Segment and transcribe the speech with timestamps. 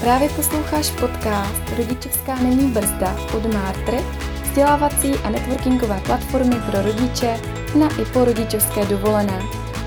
[0.00, 3.98] Právě posloucháš podcast Rodičovská není brzda od Mártry,
[4.42, 7.40] vzdělávací a networkingové platformy pro rodiče
[7.78, 9.42] na i po rodičovské dovolené.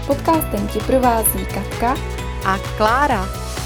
[0.08, 1.96] Podcastem ti provází Katka
[2.46, 3.26] a Klára.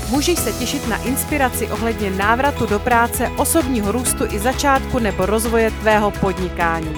[0.10, 5.72] Můžeš se těšit na inspiraci ohledně návratu do práce, osobního růstu i začátku nebo rozvoje
[5.72, 6.96] tvého podnikání.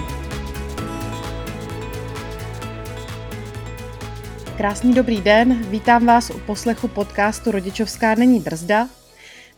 [4.58, 8.88] Krásný dobrý den, vítám vás u poslechu podcastu Rodičovská není brzda.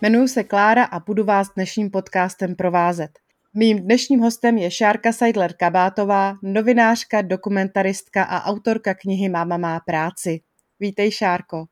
[0.04, 3.12] Jmenuji se Klára a budu vás dnešním podcastem provázet.
[3.54, 10.42] Mým dnešním hostem je Šárka Seidler Kabátová, novinářka, dokumentaristka a autorka knihy Máma má práci.
[10.80, 11.66] Vítej, Šárko.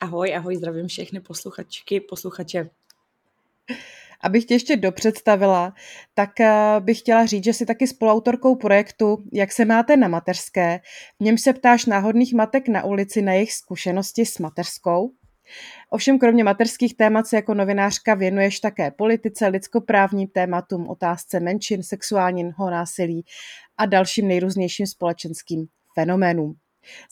[0.00, 2.70] Ahoj, ahoj, zdravím všechny posluchačky, posluchače.
[4.20, 5.74] Abych tě ještě dopředstavila,
[6.14, 10.80] tak eh, bych chtěla říct, že jsi taky spoluautorkou projektu Jak se máte na mateřské.
[11.20, 15.12] V něm se ptáš náhodných matek na ulici na jejich zkušenosti s mateřskou.
[15.90, 22.70] Ovšem kromě materských témat se jako novinářka věnuješ také politice, lidskoprávním tématům, otázce menšin, sexuálního
[22.70, 23.24] násilí
[23.76, 26.54] a dalším nejrůznějším společenským fenoménům.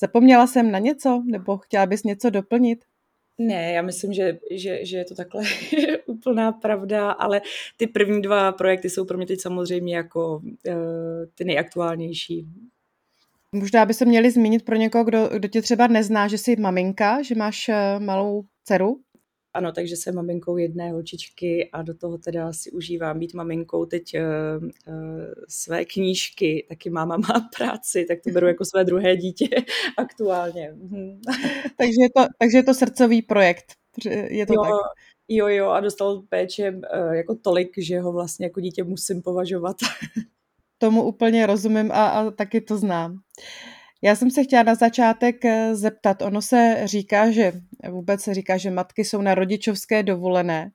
[0.00, 2.84] Zapomněla jsem na něco, nebo chtěla bys něco doplnit?
[3.38, 5.42] Ne, já myslím, že, že, že je to takhle
[6.06, 7.40] úplná pravda, ale
[7.76, 10.74] ty první dva projekty jsou pro mě teď samozřejmě jako uh,
[11.34, 12.46] ty nejaktuálnější.
[13.54, 17.22] Možná by se měli zmínit pro někoho, kdo, kdo tě třeba nezná, že jsi maminka,
[17.22, 19.00] že máš uh, malou dceru.
[19.54, 24.02] Ano, takže jsem maminkou jedné holčičky a do toho teda si užívám být maminkou teď
[24.14, 29.48] uh, uh, své knížky, taky máma má práci, tak to beru jako své druhé dítě
[29.96, 30.72] aktuálně.
[30.76, 31.20] Mhm.
[31.76, 33.72] takže, je to, takže je to srdcový projekt,
[34.28, 34.72] je to jo, tak?
[35.28, 39.76] Jo, jo, a dostal péče uh, jako tolik, že ho vlastně jako dítě musím považovat.
[40.80, 43.16] Tomu úplně rozumím a, a taky to znám.
[44.02, 47.52] Já jsem se chtěla na začátek eh, zeptat, ono se říká, že
[47.90, 50.70] vůbec se říká, že matky jsou na rodičovské dovolené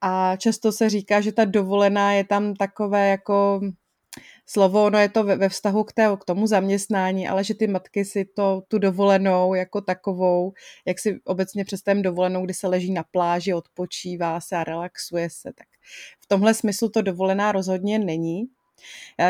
[0.00, 3.60] a často se říká, že ta dovolená je tam takové jako
[4.46, 7.66] slovo, ono je to ve, ve vztahu k, té, k tomu zaměstnání, ale že ty
[7.66, 10.52] matky si to, tu dovolenou jako takovou,
[10.86, 15.52] jak si obecně představím dovolenou, kdy se leží na pláži, odpočívá se a relaxuje se,
[15.58, 15.66] tak
[16.20, 18.44] v tomhle smyslu to dovolená rozhodně není.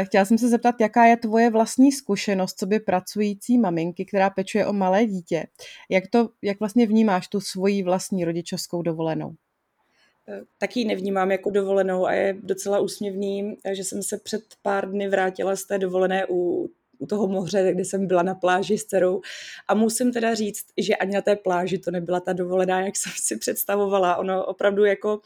[0.05, 4.67] Chtěla jsem se zeptat, jaká je tvoje vlastní zkušenost, co by pracující maminky, která pečuje
[4.67, 5.47] o malé dítě.
[5.89, 9.35] Jak, to, jak vlastně vnímáš tu svoji vlastní rodičovskou dovolenou?
[10.29, 14.91] Eh, taky nevnímám jako dovolenou a je docela úsměvný, eh, že jsem se před pár
[14.91, 18.85] dny vrátila z té dovolené u u toho moře, kde jsem byla na pláži s
[18.85, 19.21] dcerou.
[19.69, 23.13] A musím teda říct, že ani na té pláži to nebyla ta dovolená, jak jsem
[23.17, 24.17] si představovala.
[24.17, 25.21] Ono opravdu jako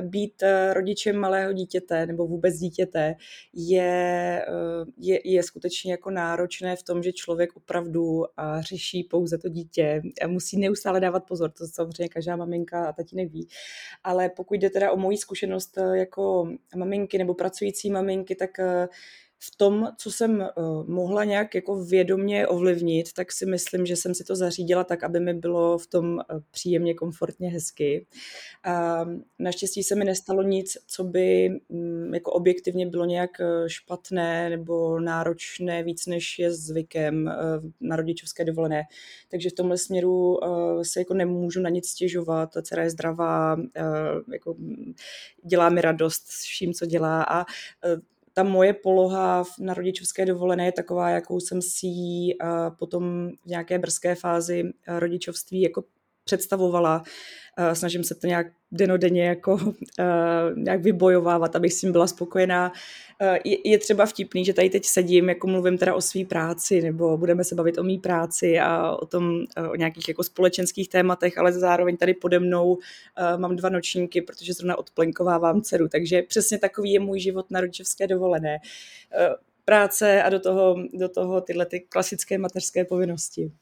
[0.00, 3.14] být eh, rodičem malého dítěte nebo vůbec dítěte
[3.52, 8.24] je, eh, je, je skutečně jako náročné v tom, že člověk opravdu
[8.60, 13.32] řeší pouze to dítě a musí neustále dávat pozor, to samozřejmě každá maminka a tatínek
[13.32, 13.48] ví.
[14.04, 18.50] Ale pokud jde teda o moji zkušenost eh, jako maminky nebo pracující maminky, tak
[19.38, 24.14] v tom, co jsem uh, mohla nějak jako vědomně ovlivnit, tak si myslím, že jsem
[24.14, 28.06] si to zařídila tak, aby mi bylo v tom uh, příjemně, komfortně, hezky.
[28.64, 29.04] A
[29.38, 33.30] naštěstí se mi nestalo nic, co by um, jako objektivně bylo nějak
[33.66, 37.30] špatné nebo náročné víc, než je zvykem
[37.80, 38.82] na rodičovské dovolené.
[39.28, 40.38] Takže v tomhle směru
[40.82, 42.50] se jako nemůžu na nic stěžovat.
[42.62, 43.56] Dcera je zdravá,
[44.32, 44.56] jako
[45.44, 47.44] dělá mi radost s vším, co dělá a
[48.38, 52.34] ta moje poloha na rodičovské dovolené je taková, jakou jsem si ji
[52.78, 55.84] potom v nějaké brzké fázi rodičovství jako
[56.28, 57.02] představovala.
[57.72, 59.58] Snažím se to nějak denodenně jako
[60.56, 62.72] nějak vybojovávat, abych s tím byla spokojená.
[63.44, 67.16] Je, je třeba vtipný, že tady teď sedím, jako mluvím teda o své práci, nebo
[67.16, 71.52] budeme se bavit o mý práci a o tom, o nějakých jako společenských tématech, ale
[71.52, 72.78] zároveň tady pode mnou
[73.36, 78.06] mám dva nočníky, protože zrovna odplenkovávám dceru, takže přesně takový je můj život na rodičovské
[78.06, 78.58] dovolené.
[79.64, 83.52] Práce a do toho, do toho tyhle ty klasické mateřské povinnosti.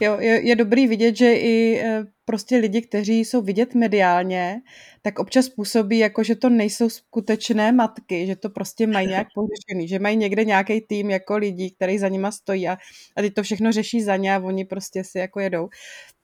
[0.00, 4.60] Jo, je, je dobrý vidět, že i e, prostě lidi, kteří jsou vidět mediálně,
[5.02, 9.88] tak občas působí jako, že to nejsou skutečné matky, že to prostě mají nějak pořešený,
[9.88, 12.76] že mají někde nějaký tým jako lidí, který za nima stojí a,
[13.16, 15.68] a ty to všechno řeší za ně a oni prostě si jako jedou.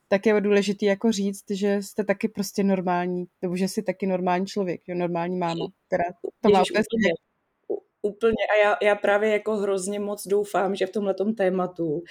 [0.07, 4.45] Tak je důležité jako říct, že jste taky prostě normální, nebo že jsi taky normální
[4.45, 6.03] člověk, jo, normální máma, která
[6.41, 7.13] to má úplně
[8.05, 12.03] Úplně a já, já právě jako hrozně moc doufám, že v tomhle tématu uh,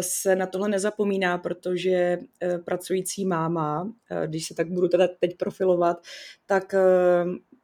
[0.00, 3.90] se na tohle nezapomíná, protože uh, pracující máma, uh,
[4.26, 5.96] když se tak budu teda teď profilovat,
[6.46, 6.74] tak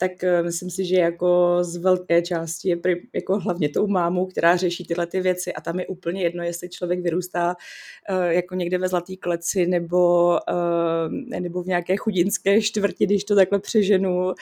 [0.00, 0.12] tak
[0.42, 2.78] myslím si, že jako z velké části je
[3.14, 6.68] jako hlavně tou mámou, která řeší tyhle ty věci a tam je úplně jedno, jestli
[6.68, 7.56] člověk vyrůstá
[8.28, 10.38] jako někde ve Zlatý kleci nebo,
[11.40, 14.32] nebo v nějaké chudinské čtvrti, když to takhle přeženu.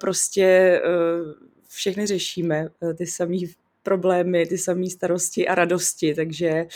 [0.00, 0.80] Prostě
[1.74, 3.36] všechny řešíme ty samé
[3.82, 6.66] problémy, ty samé starosti a radosti, takže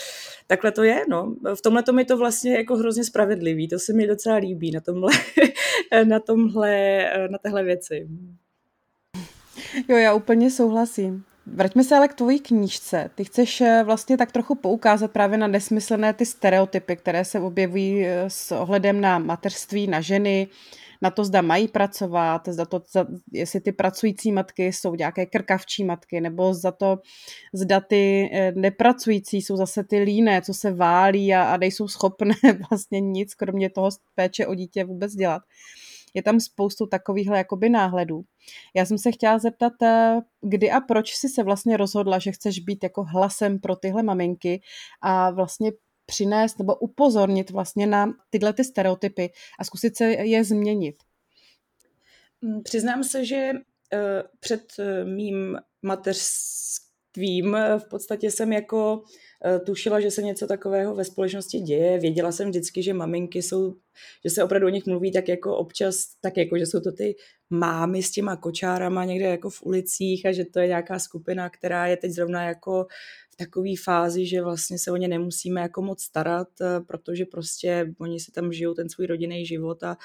[0.46, 1.34] takhle to je, no.
[1.54, 4.80] V tomhle to mi to vlastně jako hrozně spravedlivý, to se mi docela líbí na
[4.80, 5.12] tomhle,
[6.04, 8.08] na tomhle, na téhle věci.
[9.88, 11.24] Jo, já úplně souhlasím.
[11.46, 13.10] Vraťme se ale k tvojí knížce.
[13.14, 18.04] Ty chceš eh, vlastně tak trochu poukázat právě na nesmyslné ty stereotypy, které se objevují
[18.04, 20.48] eh, s ohledem na mateřství, na ženy,
[21.02, 22.82] na to, zda mají pracovat, zda to,
[23.32, 26.98] jestli ty pracující matky jsou nějaké krkavčí matky, nebo za to,
[27.54, 32.34] zda ty eh, nepracující jsou zase ty líné, co se válí a, a nejsou schopné
[32.70, 35.42] vlastně nic, kromě toho péče o dítě vůbec dělat.
[36.14, 38.24] Je tam spoustu takovýchhle jakoby náhledů.
[38.74, 42.58] Já jsem se chtěla zeptat, eh, kdy a proč jsi se vlastně rozhodla, že chceš
[42.58, 44.60] být jako hlasem pro tyhle maminky
[45.02, 45.72] a vlastně
[46.06, 50.96] přinést nebo upozornit vlastně na tyhle ty stereotypy a zkusit se je změnit?
[52.42, 53.50] Mm, přiznám se, že
[53.92, 59.02] eh, před eh, mým mateřstvím eh, v podstatě jsem jako
[59.66, 61.98] tušila, že se něco takového ve společnosti děje.
[61.98, 63.74] Věděla jsem vždycky, že maminky jsou,
[64.24, 67.14] že se opravdu o nich mluví tak jako občas, tak jako, že jsou to ty
[67.50, 71.86] mámy s těma kočárama někde jako v ulicích a že to je nějaká skupina, která
[71.86, 72.86] je teď zrovna jako
[73.36, 78.20] takové fázi, že vlastně se o ně nemusíme jako moc starat, eh, protože prostě oni
[78.20, 79.96] si tam žijou ten svůj rodinný život a,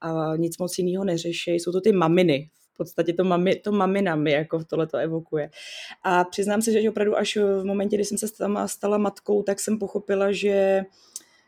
[0.00, 1.50] a nic moc jiného neřeší.
[1.50, 5.50] Jsou to ty maminy, v podstatě to, mami, to maminami jako tohle to evokuje.
[6.02, 9.60] A přiznám se, že opravdu až v momentě, kdy jsem se stala, stala matkou, tak
[9.60, 10.84] jsem pochopila, že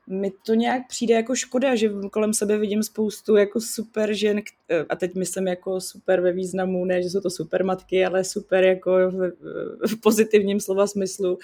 [0.07, 4.41] mi to nějak přijde jako škoda, že kolem sebe vidím spoustu jako super žen,
[4.89, 8.65] a teď myslím jako super ve významu, ne, že jsou to super matky, ale super
[8.65, 9.33] jako v,
[9.87, 11.39] v pozitivním slova smyslu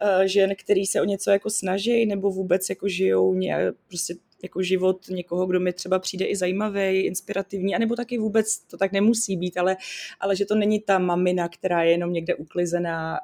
[0.00, 4.62] eh, žen, který se o něco jako snaží nebo vůbec jako žijou nějak, prostě jako
[4.62, 9.36] život někoho, kdo mi třeba přijde i zajímavý, inspirativní, anebo taky vůbec to tak nemusí
[9.36, 9.76] být, ale,
[10.20, 13.18] ale že to není ta mamina, která je jenom někde uklizená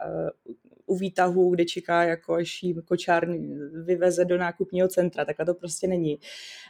[0.46, 0.54] uh,
[0.86, 3.28] u výtahu, kde čeká, jako až jí kočár
[3.84, 5.24] vyveze do nákupního centra.
[5.24, 6.18] Takhle to prostě není.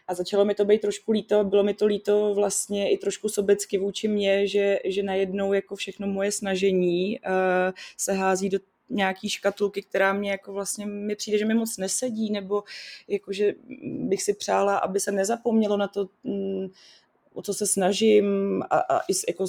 [0.08, 3.78] A začalo mi to být trošku líto, bylo mi to líto vlastně i trošku sobecky
[3.78, 8.58] vůči mně, že, že najednou jako všechno moje snažení uh, se hází do
[8.90, 12.62] nějaký škatulky, která mě jako vlastně mi přijde, že mi moc nesedí, nebo
[13.08, 16.66] jako, že bych si přála, aby se nezapomnělo na to, mm,
[17.36, 19.44] o co se snažím a, a i jako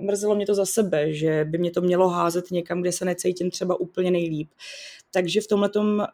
[0.00, 3.50] mrzelo mě to za sebe, že by mě to mělo házet někam, kde se necítím
[3.50, 4.50] třeba úplně nejlíp.
[5.10, 6.06] Takže v tomhletom,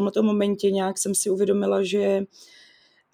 [0.00, 2.22] uh, v momentě nějak jsem si uvědomila, že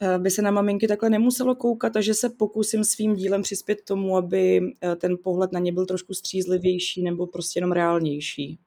[0.02, 3.82] uh, by se na maminky takhle nemuselo koukat a že se pokusím svým dílem přispět
[3.84, 8.58] tomu, aby uh, ten pohled na ně byl trošku střízlivější nebo prostě jenom reálnější.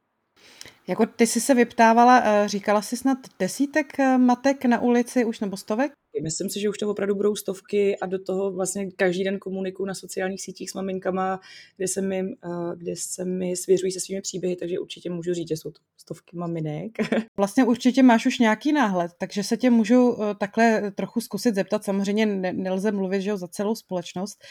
[0.89, 5.91] Jako ty jsi se vyptávala, říkala jsi snad desítek matek na ulici už nebo stovek?
[6.24, 9.88] Myslím si, že už to opravdu budou stovky a do toho vlastně každý den komunikuju
[9.88, 11.39] na sociálních sítích s maminkama,
[11.77, 15.47] kde se mi, eh, kde se mi svěřují se svými příběhy, takže určitě můžu říct,
[15.47, 16.91] že jsou to stovky maminek.
[17.38, 21.83] Vlastně určitě máš už nějaký náhled, takže se tě můžu eh, takhle trochu zkusit zeptat.
[21.83, 24.44] Samozřejmě nelze mluvit že jo, za celou společnost,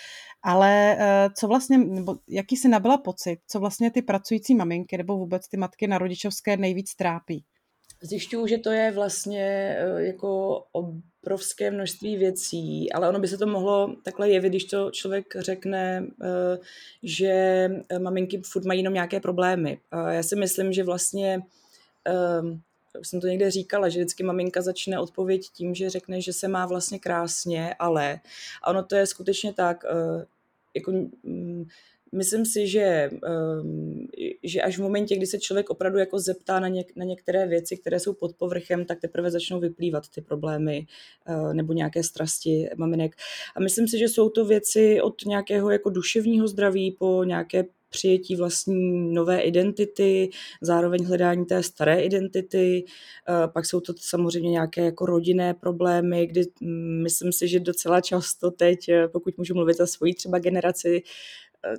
[0.43, 5.17] ale eh, co vlastně, nebo jaký si nabyla pocit, co vlastně ty pracující maminky nebo
[5.17, 7.45] vůbec ty matky na rodičovské nejvíc trápí?
[8.03, 13.97] Zjišťuju, že to je vlastně jako obrovské množství věcí, ale ono by se to mohlo
[14.05, 16.59] takhle jevit, když to člověk řekne, eh,
[17.03, 17.33] že
[17.89, 19.79] eh, maminky furt mají jenom nějaké problémy.
[20.11, 21.43] Já si myslím, že vlastně
[23.03, 26.67] jsem to někde říkala, že vždycky maminka začne odpověď tím, že řekne, že se má
[26.67, 28.21] vlastně krásně, ale
[28.63, 29.85] a ono to je skutečně tak,
[30.75, 30.93] jako
[31.23, 31.65] mm,
[32.13, 34.07] myslím si, že, ehm,
[34.43, 37.77] že až v momentě, kdy se člověk opravdu jako zeptá na, něk, na některé věci,
[37.77, 40.87] které jsou pod povrchem, tak teprve začnou vyplývat ty problémy
[41.27, 43.17] eh, nebo nějaké strasti maminek.
[43.57, 48.37] A myslím si, že jsou to věci od nějakého jako duševního zdraví po nějaké přijetí
[48.37, 50.31] vlastní nové identity,
[50.63, 52.85] zároveň hledání té staré identity.
[53.29, 58.01] Eh, pak jsou to samozřejmě nějaké jako rodinné problémy, kdy mm, myslím si, že docela
[58.01, 61.03] často teď, eh, pokud můžu mluvit za svoji třeba generaci,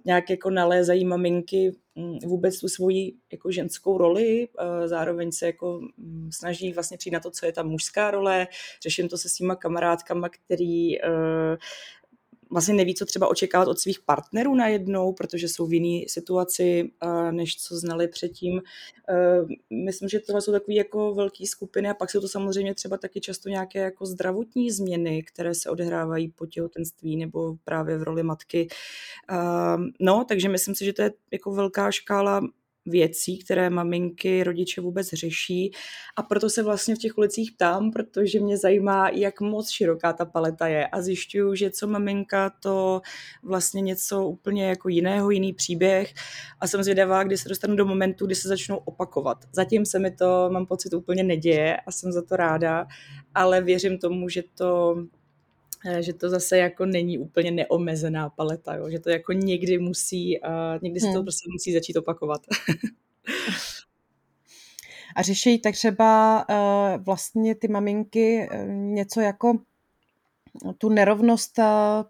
[0.06, 5.82] nějak jako nalézají maminky mm, vůbec tu svoji jako ženskou roli, eh, zároveň se jako
[5.98, 8.48] mm, snaží vlastně přijít na to, co je ta mužská role,
[8.84, 11.58] řeším to se svýma kamarádkama, který eh,
[12.52, 16.92] vlastně neví, co třeba očekávat od svých partnerů najednou, protože jsou v jiné situaci,
[17.32, 18.62] než co znali předtím.
[19.86, 23.22] Myslím, že tohle jsou takové jako velké skupiny a pak jsou to samozřejmě třeba taky
[23.22, 28.68] často nějaké jako zdravotní změny, které se odehrávají po těhotenství nebo právě v roli matky.
[30.00, 32.42] No, takže myslím si, že to je jako velká škála
[32.90, 35.72] věcí, které maminky, rodiče vůbec řeší.
[36.16, 40.26] A proto se vlastně v těch ulicích ptám, protože mě zajímá, jak moc široká ta
[40.26, 40.88] paleta je.
[40.88, 43.02] A zjišťuju, že co maminka, to
[43.44, 46.14] vlastně něco úplně jako jiného, jiný příběh.
[46.60, 49.38] A jsem zvědavá, kdy se dostanu do momentu, kdy se začnou opakovat.
[49.52, 52.88] Zatím se mi to, mám pocit, úplně neděje a jsem za to ráda,
[53.36, 54.96] ale věřím tomu, že to
[56.00, 58.90] že to zase jako není úplně neomezená paleta, jo?
[58.90, 60.50] že to jako někdy musí, uh,
[60.82, 61.24] někdy se to hmm.
[61.24, 62.42] prostě musí začít opakovat.
[65.16, 69.60] A řeší tak třeba uh, vlastně ty maminky uh, něco jako
[70.78, 71.60] tu nerovnost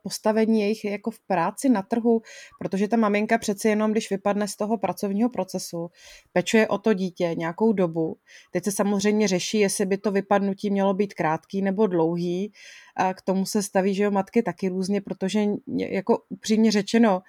[0.04, 2.22] postavení jejich jako v práci na trhu,
[2.60, 5.90] protože ta maminka přeci jenom, když vypadne z toho pracovního procesu,
[6.34, 8.18] pečuje o to dítě nějakou dobu.
[8.52, 12.52] Teď se samozřejmě řeší, jestli by to vypadnutí mělo být krátký nebo dlouhý.
[12.96, 15.46] A k tomu se staví, že jo, matky taky různě, protože
[15.78, 17.22] jako upřímně řečeno,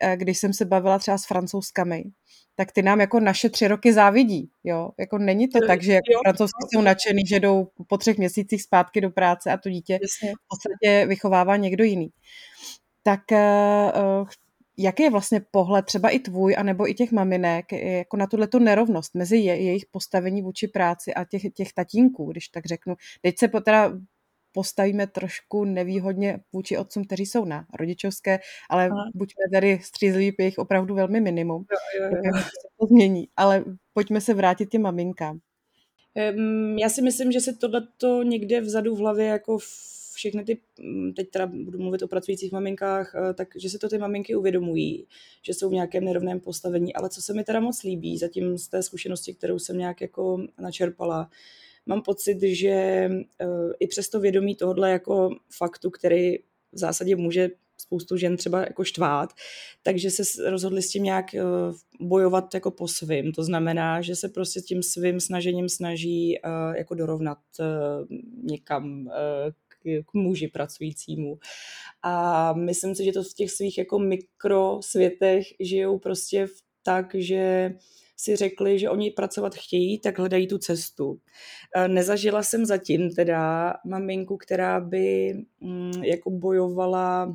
[0.00, 2.04] eh, když jsem se bavila třeba s francouzskami,
[2.54, 4.90] tak ty nám jako naše tři roky závidí, jo.
[4.98, 9.00] Jako není to tak, že jako francouzsky jsou nadšený, že jdou po třech měsících zpátky
[9.00, 12.08] do práce a to dítě v podstatě vychovává někdo jiný.
[13.02, 14.28] Tak uh,
[14.78, 19.14] jaký je vlastně pohled třeba i tvůj, anebo i těch maminek, jako na tuhle nerovnost
[19.14, 22.94] mezi je, jejich postavení vůči práci a těch, těch tatínků, když tak řeknu.
[23.22, 23.92] Teď se teda
[24.58, 28.38] postavíme trošku nevýhodně vůči otcům, kteří jsou na rodičovské,
[28.70, 29.10] ale Aha.
[29.14, 31.64] buďme tady střízliví, je jich opravdu velmi minimum.
[31.72, 32.32] Jo, jo, jo.
[32.42, 35.38] Se to změní, ale pojďme se vrátit těm maminkám.
[36.76, 39.58] Já si myslím, že se tohleto někde vzadu v hlavě jako
[40.14, 43.98] všechny ty, mm, teď teda budu mluvit o pracujících maminkách, eh, takže si to ty
[43.98, 45.06] maminky uvědomují,
[45.42, 48.68] že jsou v nějakém nerovném postavení, ale co se mi teda moc líbí, zatím z
[48.68, 51.30] té zkušenosti, kterou jsem nějak jako načerpala,
[51.88, 53.46] mám pocit, že eh,
[53.80, 56.38] i přes to vědomí tohohle jako faktu, který
[56.72, 59.30] v zásadě může spoustu žen třeba jako štvát,
[59.82, 61.42] takže se rozhodli s tím nějak eh,
[62.00, 63.32] bojovat jako po svým.
[63.32, 66.40] To znamená, že se prostě tím svým snažením snaží eh,
[66.78, 67.38] jako dorovnat
[68.42, 69.10] někam
[70.06, 71.38] k muži pracujícímu.
[72.02, 76.46] A myslím si, že to v těch svých jako mikrosvětech žijou prostě
[76.82, 77.72] tak, že
[78.20, 81.20] si řekli, že oni pracovat chtějí, tak hledají tu cestu.
[81.76, 87.34] Eh, nezažila jsem zatím teda maminku, která by mm, jako bojovala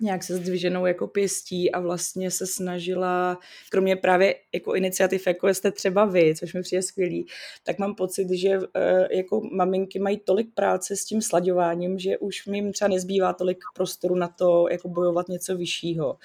[0.00, 3.38] nějak se zdviženou jako pěstí a vlastně se snažila,
[3.70, 7.26] kromě právě jako iniciativ, jako jste třeba vy, což mi přijde skvělý,
[7.64, 12.46] tak mám pocit, že eh, jako maminky mají tolik práce s tím slaďováním, že už
[12.46, 16.16] jim třeba nezbývá tolik prostoru na to, jako bojovat něco vyššího.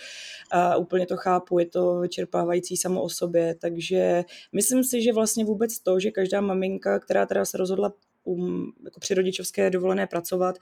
[0.51, 5.45] A úplně to chápu, je to vyčerpávající samo o sobě, takže myslím si, že vlastně
[5.45, 7.93] vůbec to, že každá maminka, která teda se rozhodla
[8.25, 10.57] um, jako při rodičovské dovolené pracovat,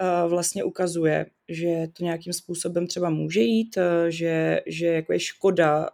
[0.00, 5.20] uh, vlastně ukazuje, že to nějakým způsobem třeba může jít, uh, že, že jako je
[5.20, 5.88] škoda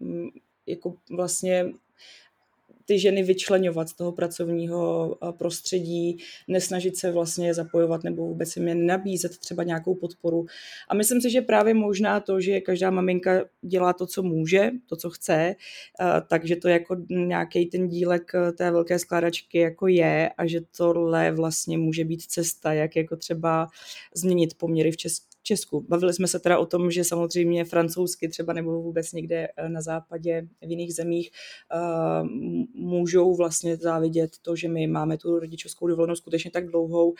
[0.00, 0.28] uh,
[0.66, 1.66] jako vlastně
[2.88, 6.18] ty ženy vyčlenovat z toho pracovního prostředí,
[6.48, 10.46] nesnažit se vlastně zapojovat nebo vůbec jim je nabízet třeba nějakou podporu.
[10.88, 14.96] A myslím si, že právě možná to, že každá maminka dělá to, co může, to,
[14.96, 15.54] co chce,
[16.28, 21.78] takže to jako nějaký ten dílek té velké skládačky jako je a že tohle vlastně
[21.78, 23.68] může být cesta, jak jako třeba
[24.14, 25.86] změnit poměry v České Česku.
[25.88, 29.80] Bavili jsme se teda o tom, že samozřejmě francouzsky třeba nebo vůbec někde eh, na
[29.80, 31.30] západě v jiných zemích
[31.74, 32.28] uh,
[32.74, 37.10] můžou vlastně závidět to, že my máme tu rodičovskou dovolenou skutečně tak dlouhou.
[37.10, 37.14] Uh,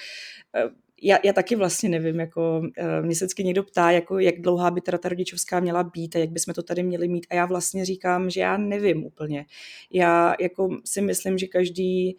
[1.02, 2.62] já, já taky vlastně nevím, jako
[3.02, 6.18] mě se vždycky někdo ptá, jako jak dlouhá by teda ta rodičovská měla být a
[6.18, 9.46] jak bychom to tady měli mít a já vlastně říkám, že já nevím úplně.
[9.92, 12.16] Já jako si myslím, že každý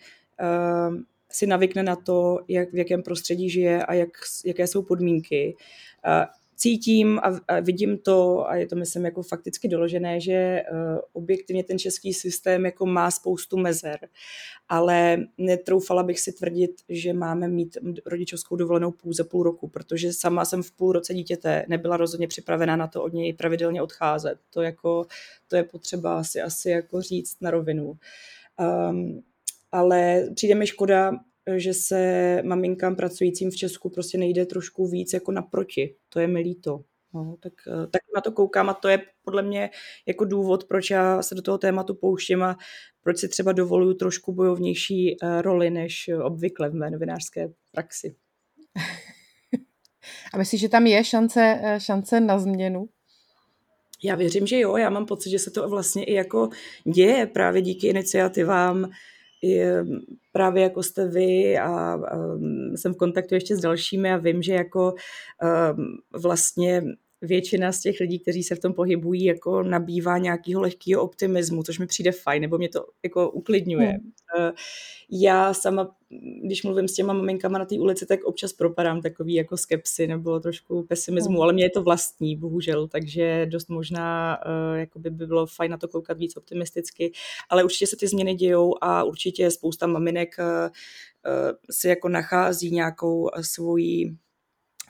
[1.31, 4.09] si navykne na to, jak, v jakém prostředí žije a jak,
[4.45, 5.55] jaké jsou podmínky
[6.59, 11.79] cítím a, vidím to, a je to myslím jako fakticky doložené, že uh, objektivně ten
[11.79, 14.00] český systém jako má spoustu mezer,
[14.69, 20.45] ale netroufala bych si tvrdit, že máme mít rodičovskou dovolenou pouze půl roku, protože sama
[20.45, 24.36] jsem v půl roce dítěte nebyla rozhodně připravená na to od něj pravidelně odcházet.
[24.50, 25.05] To, jako,
[25.48, 27.93] to je potřeba si asi jako říct na rovinu.
[28.89, 29.24] Um,
[29.71, 31.11] ale přijde mi škoda,
[31.55, 35.95] že se maminkám pracujícím v Česku prostě nejde trošku víc jako naproti.
[36.09, 36.83] To je mi líto.
[37.13, 39.69] No, tak, eh, tak na to koukám a to je podle mě
[40.05, 42.57] jako důvod, proč já se do toho tématu pouštím a
[43.03, 48.15] proč si třeba dovoluju trošku bojovnější eh, roli než obvykle v mé novinářské praxi.
[50.33, 52.89] A myslíš, že tam je šance, eh, šance na změnu?
[54.03, 54.77] Já věřím, že jo.
[54.77, 56.49] Já mám pocit, že se to vlastně i jako
[56.93, 58.91] děje právě díky iniciativám,
[60.31, 64.53] právě jako jste vy a um, jsem v kontaktu ještě s dalšími a vím, že
[64.53, 64.93] jako
[65.74, 66.84] um, vlastně
[67.21, 71.79] většina z těch lidí, kteří se v tom pohybují, jako nabývá nějakého lehkého optimismu, což
[71.79, 73.88] mi přijde fajn, nebo mě to jako uklidňuje.
[73.88, 74.11] Hmm.
[74.39, 74.51] Eh,
[75.11, 75.95] já sama,
[76.43, 80.39] když mluvím s těma maminkama na té ulici, tak občas propadám takový jako skepsy nebo
[80.39, 81.41] trošku pesimismu, hmm.
[81.41, 85.77] ale mě je to vlastní, bohužel, takže dost možná uh, jako by bylo fajn na
[85.77, 87.11] to koukat víc optimisticky,
[87.49, 90.69] ale určitě se ty změny dějou a určitě spousta maminek uh,
[91.71, 94.15] si jako nachází nějakou svoji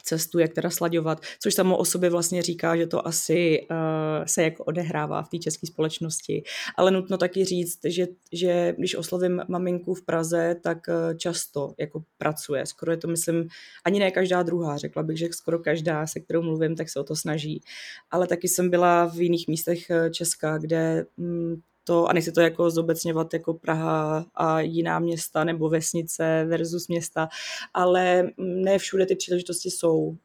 [0.04, 3.78] cestu, jak teda slaďovat, což samo o sobě vlastně říká, že to asi uh,
[4.26, 6.44] se jako odehrává v té české společnosti.
[6.78, 12.04] Ale nutno taky říct, že, že když oslovím maminku v Praze, tak uh, často jako
[12.18, 12.66] pracuje.
[12.66, 13.48] Skoro je to, myslím,
[13.86, 14.78] ani ne každá druhá.
[14.78, 17.62] Řekla bych, že skoro každá, se kterou mluvím, tak se o to snaží.
[18.12, 22.42] Ale taky jsem byla v jiných místech eh, Česka, kde mm, to, a nechci to
[22.42, 27.30] jako zobecňovat jako Praha a jiná města nebo vesnice versus města,
[27.74, 30.18] ale ne všude ty příležitosti jsou.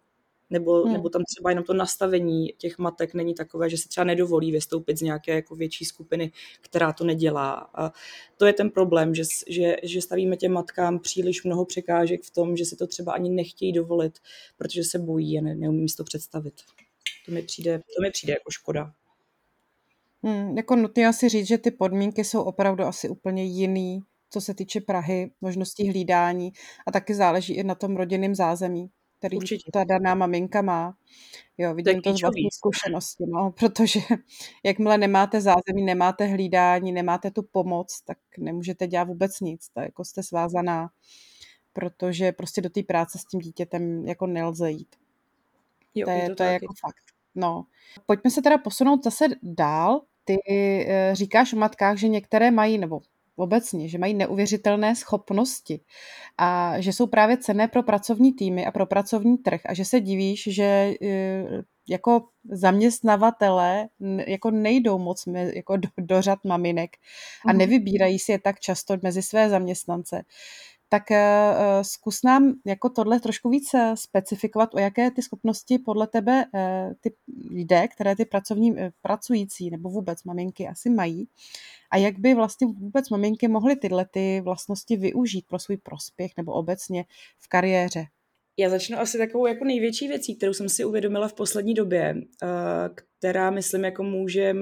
[0.51, 0.93] Nebo, hmm.
[0.93, 4.99] nebo tam třeba jenom to nastavení těch matek není takové, že si třeba nedovolí vystoupit
[4.99, 7.71] z nějaké jako větší skupiny, která to nedělá.
[7.75, 7.93] A
[8.37, 12.57] to je ten problém, že, že, že stavíme těm matkám příliš mnoho překážek v tom,
[12.57, 14.19] že si to třeba ani nechtějí dovolit,
[14.57, 16.55] protože se bojí a ne, neumím si to představit.
[17.27, 18.93] To mi přijde, to mi přijde jako škoda.
[20.25, 24.01] Hmm, jako nutně asi říct, že ty podmínky jsou opravdu asi úplně jiný,
[24.31, 26.53] co se týče Prahy, možností hlídání
[26.87, 29.71] a taky záleží i na tom rodinném zázemí, který Určitě.
[29.73, 30.95] ta daná maminka má.
[31.59, 34.01] Jo, vidím to, to z vlastní zkušenosti, no, protože
[34.65, 40.05] jakmile nemáte zázemí, nemáte hlídání, nemáte tu pomoc, tak nemůžete dělat vůbec nic, tak jako
[40.05, 40.89] jste svázaná,
[41.73, 44.97] protože prostě do té práce s tím dítětem jako nelze jít.
[45.95, 47.05] Jo, to je, to, to je jako fakt.
[47.35, 47.67] No.
[48.07, 53.01] Pojďme se teda posunout zase dál ty eh, říkáš o matkách, že některé mají, nebo
[53.37, 55.81] obecně, že mají neuvěřitelné schopnosti
[56.39, 60.01] a že jsou právě cenné pro pracovní týmy a pro pracovní trh a že se
[60.01, 61.45] divíš, že eh,
[61.89, 63.89] jako zaměstnavatele
[64.27, 66.91] jako nejdou moc jako do, do řad maminek
[67.47, 67.59] a mhm.
[67.59, 70.23] nevybírají si je tak často mezi své zaměstnance
[70.95, 75.79] tak eh, eh, zkus nám jako tohle trošku víc eh, specifikovat, o jaké ty schopnosti
[75.79, 76.45] podle tebe
[77.01, 77.15] ty
[77.51, 81.29] lidé, které ty pracovní, pracující nebo vůbec maminky asi mají
[81.91, 86.53] a jak by vlastně vůbec maminky mohly tyhle ty vlastnosti využít pro svůj prospěch nebo
[86.53, 87.05] obecně
[87.39, 88.05] v kariéře.
[88.57, 92.15] Já začnu asi takovou jako největší věcí, kterou jsem si uvědomila v poslední době,
[93.19, 94.55] která myslím jako může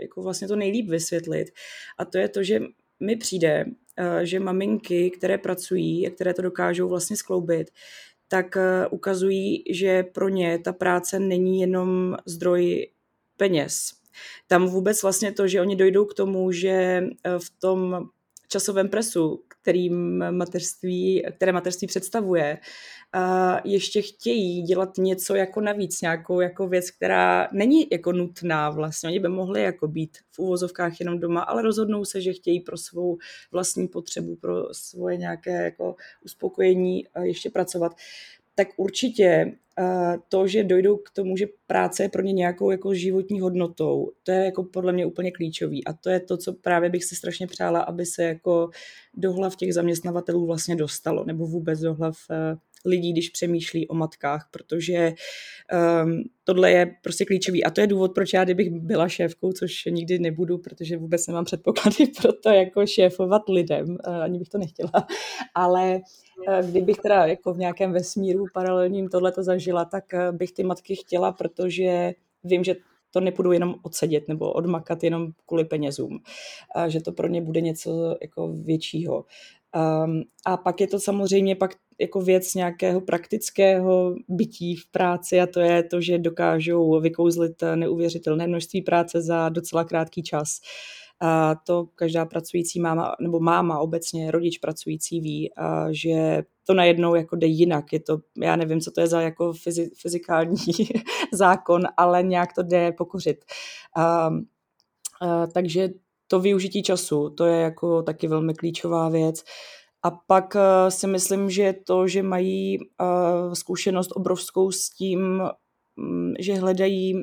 [0.00, 1.48] jako vlastně to nejlíp vysvětlit.
[1.98, 2.60] A to je to, že
[3.00, 3.64] mi přijde,
[3.98, 7.70] Eh, že maminky, které pracují a které to dokážou vlastně skloubit,
[8.28, 12.90] tak eh, ukazují, že pro ně ta práce není jenom zdroj
[13.36, 13.92] peněz.
[14.46, 18.08] Tam vůbec vlastně to, že oni dojdou k tomu, že eh, v tom
[18.48, 22.58] časovém presu, kterým mateřství, které mateřství představuje,
[23.64, 29.08] ještě chtějí dělat něco jako navíc, nějakou jako věc, která není jako nutná vlastně.
[29.08, 32.76] Oni by mohli jako být v úvozovkách jenom doma, ale rozhodnou se, že chtějí pro
[32.76, 33.16] svou
[33.52, 37.92] vlastní potřebu, pro svoje nějaké jako uspokojení ještě pracovat
[38.56, 39.52] tak určitě
[40.28, 44.32] to, že dojdou k tomu, že práce je pro ně nějakou jako životní hodnotou, to
[44.32, 45.84] je jako podle mě úplně klíčový.
[45.84, 48.70] A to je to, co právě bych si strašně přála, aby se jako
[49.14, 53.94] do hlav těch zaměstnavatelů vlastně dostalo, nebo vůbec do hlav e, lidí, když přemýšlí o
[53.94, 55.12] matkách, protože
[56.04, 57.64] um, tohle je prostě klíčový.
[57.64, 61.44] A to je důvod, proč já, kdybych byla šéfkou, což nikdy nebudu, protože vůbec nemám
[61.44, 65.06] předpoklady pro to, jako šéfovat lidem, ani bych to nechtěla,
[65.54, 66.00] ale
[66.70, 72.12] kdybych teda jako v nějakém vesmíru paralelním tohleto zažila, tak bych ty matky chtěla, protože
[72.44, 72.74] vím, že
[73.10, 76.18] to nepůjdu jenom odsedět nebo odmakat jenom kvůli penězům,
[76.74, 79.24] a že to pro ně bude něco jako většího.
[79.76, 85.46] Um, a pak je to samozřejmě pak jako věc nějakého praktického bytí v práci a
[85.46, 90.60] to je to, že dokážou vykouzlit neuvěřitelné množství práce za docela krátký čas.
[91.20, 97.14] A to každá pracující máma, nebo máma obecně, rodič pracující ví, a že to najednou
[97.14, 97.92] jako jde jinak.
[97.92, 99.52] Je to, já nevím, co to je za jako
[100.02, 100.56] fyzikální
[101.32, 103.44] zákon, ale nějak to jde pokořit.
[103.96, 104.30] A,
[105.20, 105.88] a, takže
[106.28, 109.42] to využití času, to je jako taky velmi klíčová věc.
[110.02, 115.42] A pak uh, si myslím, že to, že mají uh, zkušenost obrovskou s tím,
[115.96, 117.22] um, že hledají uh,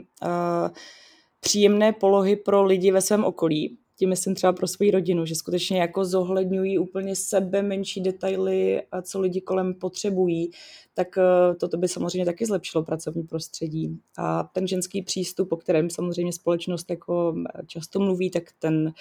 [1.39, 5.79] příjemné polohy pro lidi ve svém okolí, tím myslím třeba pro svoji rodinu, že skutečně
[5.79, 10.51] jako zohledňují úplně sebe menší detaily, a co lidi kolem potřebují,
[10.93, 13.99] tak eh, toto by samozřejmě taky zlepšilo pracovní prostředí.
[14.17, 17.35] A ten ženský přístup, o kterém samozřejmě společnost jako
[17.67, 18.93] často mluví, tak ten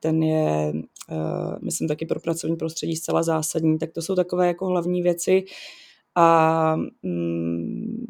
[0.00, 0.72] ten je,
[1.62, 3.78] myslím, taky pro pracovní prostředí zcela zásadní.
[3.78, 5.44] Tak to jsou takové jako hlavní věci.
[6.14, 8.06] A mm,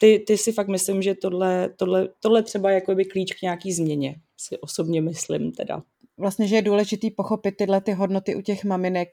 [0.00, 3.72] ty, ty si fakt myslím, že tohle, tohle, tohle třeba jako by klíč k nějaký
[3.72, 5.82] změně, si osobně myslím teda.
[6.18, 9.08] Vlastně, že je důležitý pochopit tyhle ty hodnoty u těch maminek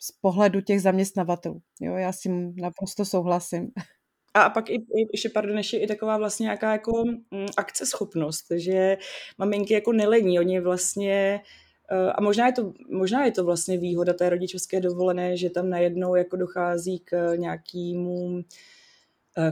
[0.00, 1.60] z pohledu těch zaměstnavatelů.
[1.80, 3.70] Jo, já si naprosto souhlasím.
[4.34, 8.96] A pak i, i ještě, pardon, ještě i taková vlastně nějaká jako mm, akceschopnost, že
[9.38, 11.40] maminky jako nelení, oni vlastně
[11.90, 15.70] eh, a možná je, to, možná je to vlastně výhoda té rodičovské dovolené, že tam
[15.70, 18.75] najednou jako dochází k nějakému eh,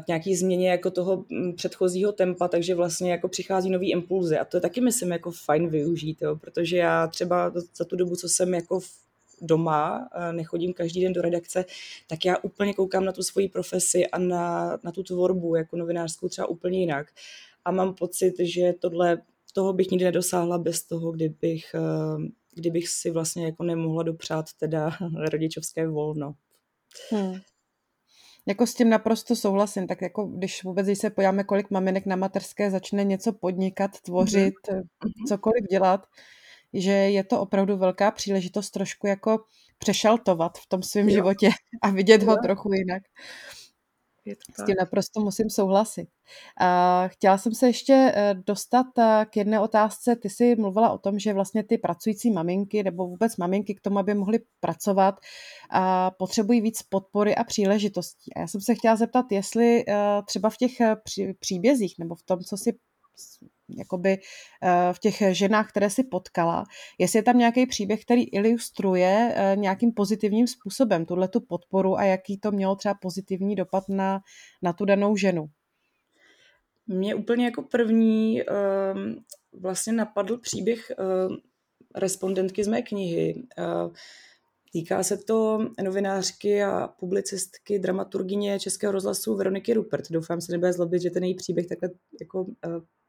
[0.04, 4.44] k nějaký změně jako toho mm, předchozího tempa, takže vlastně jako přichází nový impulzy a
[4.44, 8.28] to je taky myslím jako fajn využít, jo, protože já třeba za tu dobu, co
[8.28, 8.80] jsem jako
[9.40, 11.64] doma, nechodím každý den do redakce,
[12.06, 16.28] tak já úplně koukám na tu svoji profesi a na, na tu tvorbu jako novinářskou
[16.28, 17.06] třeba úplně jinak.
[17.64, 23.10] A mám pocit, že tohle, toho bych nikdy nedosáhla bez toho, kdybych, eh, kdybych si
[23.10, 24.90] vlastně jako nemohla dopřát teda
[25.30, 26.34] rodičovské volno.
[27.10, 27.34] Hmm.
[28.46, 32.16] Jako s tím naprosto souhlasím, tak jako když vůbec, když se podíváme, kolik maminek na
[32.16, 35.28] materské začne něco podnikat, tvořit, mm-hmm.
[35.28, 36.06] cokoliv dělat,
[36.72, 39.44] že je to opravdu velká příležitost trošku jako
[39.78, 41.50] přešaltovat v tom svém životě
[41.82, 42.30] a vidět jo.
[42.30, 43.02] ho trochu jinak.
[44.32, 46.08] S tím naprosto musím souhlasit.
[47.06, 50.16] Chtěla jsem se ještě eh, dostat eh, k jedné otázce.
[50.16, 53.98] Ty jsi mluvila o tom, že vlastně ty pracující maminky nebo vůbec maminky k tomu,
[53.98, 55.14] aby mohly pracovat,
[56.18, 58.34] potřebují víc podpory a příležitostí.
[58.34, 60.72] A já jsem se chtěla zeptat, jestli eh, třeba v těch
[61.40, 62.78] příbězích nebo v tom, co si
[63.68, 64.18] jakoby
[64.62, 66.64] eh, v těch ženách, které si potkala,
[66.98, 72.04] jestli je tam nějaký příběh, který ilustruje eh, nějakým pozitivním způsobem tuhle tu podporu a
[72.04, 74.20] jaký to mělo třeba pozitivní dopad na,
[74.62, 75.46] na tu danou ženu.
[76.86, 79.16] Mě úplně jako první um,
[79.52, 81.36] vlastně napadl příběh um,
[81.94, 83.46] respondentky z mé knihy.
[84.72, 90.04] Týká se to novinářky a publicistky, dramaturgině Českého rozhlasu Veroniky Rupert.
[90.10, 92.46] Doufám se nebude zlobit, že ten její příběh takhle jako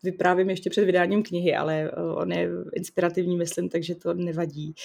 [0.05, 4.75] vyprávím ještě před vydáním knihy, ale on je inspirativní, myslím, takže to nevadí.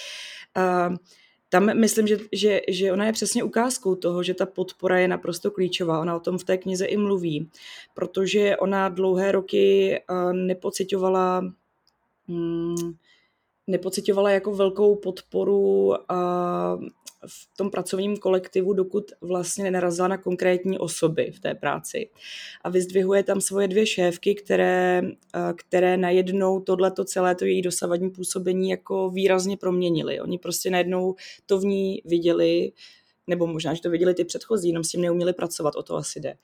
[1.49, 5.51] Tam myslím, že, že, že ona je přesně ukázkou toho, že ta podpora je naprosto
[5.51, 5.99] klíčová.
[5.99, 7.49] Ona o tom v té knize i mluví,
[7.93, 9.99] protože ona dlouhé roky
[10.31, 11.53] nepocitovala
[12.27, 12.75] hmm,
[13.67, 16.77] nepocitovala jako velkou podporu a
[17.27, 22.09] v tom pracovním kolektivu, dokud vlastně nenarazila na konkrétní osoby v té práci.
[22.61, 25.01] A vyzdvihuje tam svoje dvě šéfky, které,
[25.55, 30.21] které najednou tohleto celé to její dosavadní působení jako výrazně proměnily.
[30.21, 32.71] Oni prostě najednou to v ní viděli,
[33.27, 36.19] nebo možná, že to viděli ty předchozí, jenom s tím neuměli pracovat, o to asi
[36.19, 36.37] jde.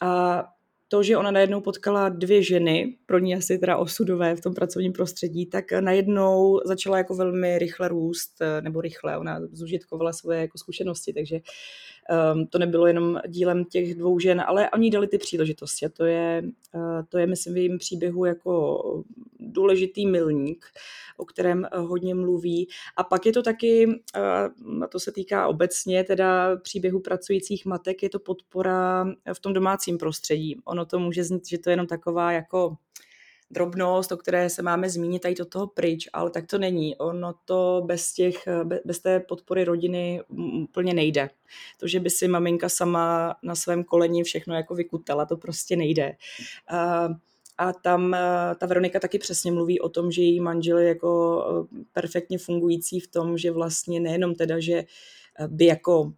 [0.00, 0.44] A
[0.88, 4.92] to, že ona najednou potkala dvě ženy, pro ní asi teda osudové v tom pracovním
[4.92, 11.12] prostředí, tak najednou začala jako velmi rychle růst, nebo rychle, ona zužitkovala svoje jako zkušenosti,
[11.12, 11.40] takže
[12.34, 16.04] um, to nebylo jenom dílem těch dvou žen, ale oni dali ty příležitosti a to
[16.04, 16.42] je,
[16.74, 19.04] uh, to je myslím v jejím příběhu jako
[19.52, 20.66] důležitý milník,
[21.16, 22.68] o kterém uh, hodně mluví.
[22.96, 28.02] A pak je to taky, uh, a to se týká obecně teda příběhu pracujících matek,
[28.02, 30.56] je to podpora v tom domácím prostředí.
[30.64, 32.76] Ono to může znít, že to je jenom taková jako
[33.50, 36.96] drobnost, o které se máme zmínit tady do toho pryč, ale tak to není.
[36.96, 38.48] Ono to bez, těch,
[38.84, 40.22] bez té podpory rodiny
[40.62, 41.30] úplně nejde.
[41.80, 46.16] To, že by si maminka sama na svém koleni všechno jako vykutala, to prostě nejde.
[46.68, 47.08] A,
[47.58, 48.16] a tam
[48.58, 51.44] ta Veronika taky přesně mluví o tom, že její manžel je jako
[51.92, 54.84] perfektně fungující v tom, že vlastně nejenom teda, že
[55.46, 56.12] by jako uh,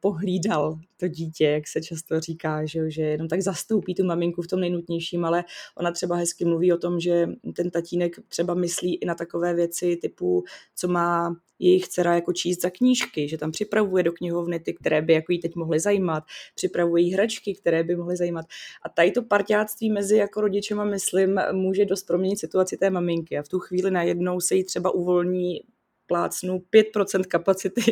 [0.00, 4.46] pohlídal to dítě, jak se často říká, že, že jenom tak zastoupí tu maminku v
[4.46, 5.44] tom nejnutnějším, ale
[5.76, 9.96] ona třeba hezky mluví o tom, že ten tatínek třeba myslí i na takové věci
[9.96, 10.44] typu,
[10.76, 15.02] co má jejich dcera jako číst za knížky, že tam připravuje do knihovny ty, které
[15.02, 18.46] by jako jí teď mohly zajímat, připravuje jí hračky, které by mohly zajímat.
[18.82, 23.42] A tady to partiáctví mezi jako rodičema, myslím, může dost proměnit situaci té maminky a
[23.42, 25.60] v tu chvíli najednou se jí třeba uvolní
[26.06, 26.62] plácnu
[26.94, 27.82] 5% kapacity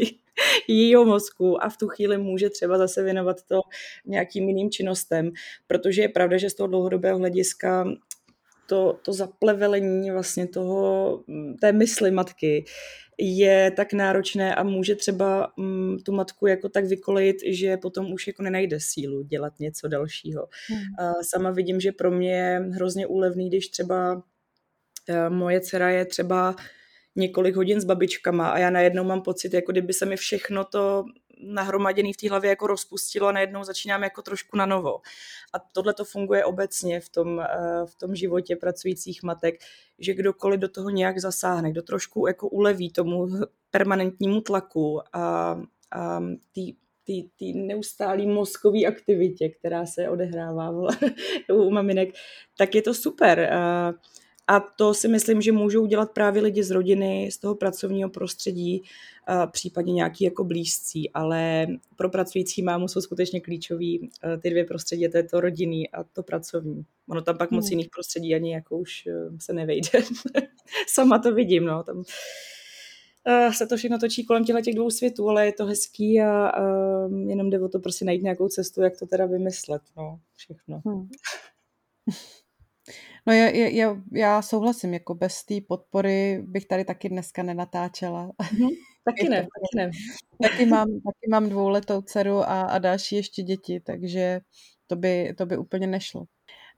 [0.68, 3.61] jejího mozku a v tu chvíli může třeba zase věnovat to
[4.07, 5.31] nějakým jiným činnostem,
[5.66, 7.85] protože je pravda, že z toho dlouhodobého hlediska
[8.66, 11.20] to, to zaplevelení vlastně toho,
[11.61, 12.64] té mysli matky
[13.18, 18.27] je tak náročné a může třeba mm, tu matku jako tak vykolejit, že potom už
[18.27, 20.48] jako nenajde sílu dělat něco dalšího.
[20.68, 20.81] Hmm.
[20.98, 24.22] A sama vidím, že pro mě je hrozně úlevný, když třeba
[25.29, 26.57] moje dcera je třeba
[27.16, 31.05] několik hodin s babičkama a já najednou mám pocit, jako kdyby se mi všechno to
[31.40, 35.00] nahromaděný v té hlavě jako rozpustilo a najednou začínám jako trošku na novo.
[35.53, 39.55] A tohle to funguje obecně v tom, eh, v tom životě pracujících matek,
[39.98, 43.29] že kdokoliv do toho nějak zasáhne, kdo trošku jako uleví tomu
[43.70, 45.57] permanentnímu tlaku a,
[45.92, 46.20] a
[46.53, 46.74] tý,
[47.05, 50.70] ty, ty neustálý mozkový aktivitě, která se odehrává
[51.53, 52.09] u maminek,
[52.59, 53.53] tak je to super.
[53.53, 53.92] A
[54.77, 58.83] to si myslím, že můžou dělat právě lidi z rodiny, z toho pracovního prostředí,
[59.51, 64.11] případně nějaký jako blízcí, ale pro pracující mámu jsou skutečně klíčový
[64.43, 66.85] ty dvě prostředí, to je to rodinný a to pracovní.
[67.09, 67.61] Ono tam pak hmm.
[67.61, 69.89] moc jiných prostředí ani jako už e, se nevejde.
[70.89, 71.83] Sama to vidím, no.
[71.83, 72.05] Tam
[73.53, 76.63] se to všechno točí kolem těchto těch dvou světů, ale je to hezký a, a
[77.29, 80.83] jenom jde o to prostě najít nějakou cestu, jak to teda vymyslet, no, všechno.
[80.87, 81.09] Hmm.
[83.27, 88.29] No já, já, já souhlasím, jako bez té podpory bych tady taky dneska nenatáčela.
[88.29, 88.69] Mm-hmm.
[89.05, 89.91] Taky ne, taky ne.
[90.43, 94.41] Taky mám, taky mám dvouletou dceru a, a další ještě děti, takže
[94.87, 96.25] to by, to by úplně nešlo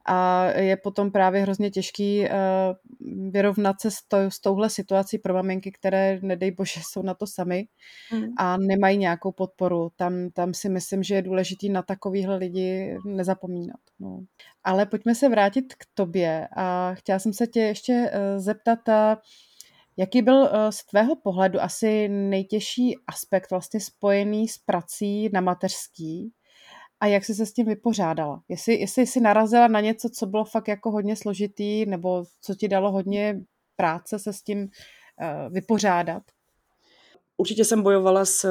[0.06, 5.34] a je potom právě hrozně těžký uh, vyrovnat se s, to, s touhle situací pro
[5.34, 7.68] maminky, které, nedej bože, jsou na to sami
[8.12, 8.24] mm.
[8.38, 9.90] a nemají nějakou podporu.
[9.96, 13.80] Tam, tam si myslím, že je důležitý na takovýhle lidi nezapomínat.
[14.00, 14.20] No.
[14.64, 18.94] Ale pojďme se vrátit k tobě a chtěla jsem se tě ještě uh, zeptat, uh,
[19.96, 26.32] jaký byl z tvého pohledu asi nejtěžší aspekt vlastně spojený s prací na mateřský,
[27.00, 28.42] a jak jsi se s tím vypořádala?
[28.48, 32.68] Jestli, jestli jsi narazila na něco, co bylo fakt jako hodně složitý, nebo co ti
[32.68, 33.40] dalo hodně
[33.76, 36.22] práce se s tím uh, vypořádat?
[37.36, 38.44] Určitě jsem bojovala s,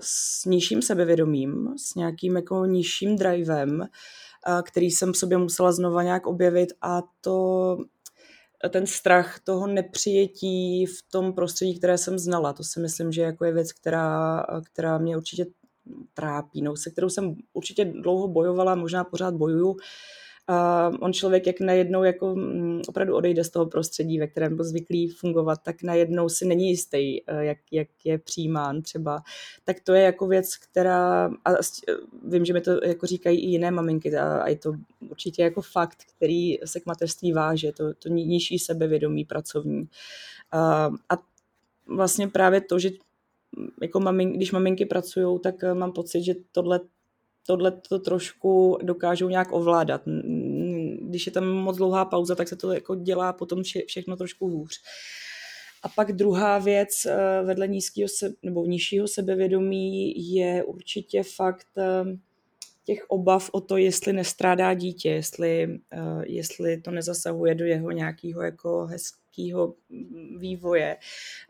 [0.00, 6.02] s nižším sebevědomím, s nějakým jako nižším drivem, eh, který jsem v sobě musela znova
[6.02, 7.76] nějak objevit a to
[8.70, 12.52] ten strach toho nepřijetí v tom prostředí, které jsem znala.
[12.52, 15.46] To si myslím, že jako je věc, která, která mě určitě
[16.14, 19.76] trápí, no, se kterou jsem určitě dlouho bojovala, možná pořád bojuju.
[20.50, 24.64] Uh, on člověk, jak najednou jako um, opravdu odejde z toho prostředí, ve kterém byl
[24.64, 29.22] zvyklý fungovat, tak najednou si není jistý, uh, jak, jak je přijímán třeba.
[29.64, 31.50] Tak to je jako věc, která, a
[32.28, 34.72] vím, že mi to jako říkají i jiné maminky, a, a je to
[35.10, 39.80] určitě jako fakt, který se k mateřství váže, to, to nižší sebevědomí pracovní.
[39.80, 41.18] Uh, a
[41.86, 42.90] vlastně právě to, že
[43.82, 46.80] jako mamin, když maminky pracují, tak eh, mám pocit, že tohle,
[47.46, 50.02] tohle to trošku dokážou nějak ovládat.
[51.00, 54.48] Když je tam moc dlouhá pauza, tak se to jako dělá potom vše, všechno trošku
[54.48, 54.80] hůř.
[55.82, 62.04] A pak druhá věc eh, vedle nízkého se, nebo nižšího sebevědomí je určitě fakt eh,
[62.84, 65.80] těch obav o to, jestli nestrádá dítě, jestli,
[66.22, 69.74] jestli to nezasahuje do jeho nějakého jako hezkého nějakého
[70.38, 70.96] vývoje.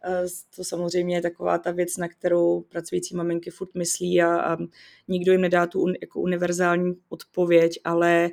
[0.04, 4.56] Eh, to samozřejmě je taková ta věc, na kterou pracující maminky furt myslí a, a
[5.08, 8.30] nikdo jim nedá tu jako univerzální odpověď, ale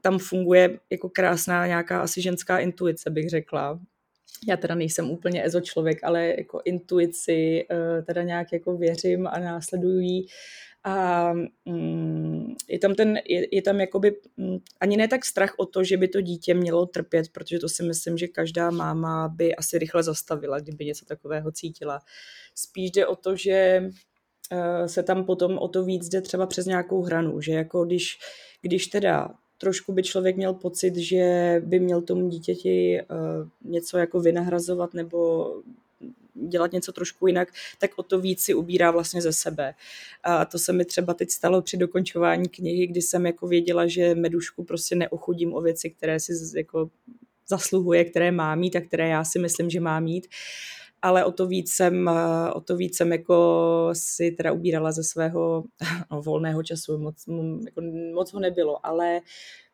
[0.00, 3.80] tam funguje jako krásná nějaká asi ženská intuice, bych řekla.
[4.48, 9.38] Já teda nejsem úplně ezo člověk, ale jako intuici eh, teda nějak jako věřím a
[9.38, 10.26] následuju jí
[10.84, 11.32] a
[11.64, 15.84] mm, je tam ten, je, je tam jakoby mm, ani ne tak strach o to,
[15.84, 19.78] že by to dítě mělo trpět, protože to si myslím, že každá máma by asi
[19.78, 22.00] rychle zastavila, kdyby něco takového cítila.
[22.54, 23.82] Spíš jde o to, že
[24.52, 28.18] uh, se tam potom o to víc jde třeba přes nějakou hranu, že jako když,
[28.62, 34.20] když teda trošku by člověk měl pocit, že by měl tomu dítěti uh, něco jako
[34.20, 35.50] vynahrazovat nebo
[36.34, 39.74] dělat něco trošku jinak, tak o to víc si ubírá vlastně ze sebe.
[40.22, 44.14] A to se mi třeba teď stalo při dokončování knihy, kdy jsem jako věděla, že
[44.14, 46.90] medušku prostě neochudím o věci, které si jako
[47.48, 50.26] zasluhuje, které má mít a které já si myslím, že má mít
[51.02, 52.10] ale o to víc jsem,
[52.54, 55.64] o to víc jsem jako si teda ubírala ze svého
[56.10, 57.24] no, volného času, moc,
[57.64, 57.80] jako,
[58.14, 59.20] moc ho nebylo, ale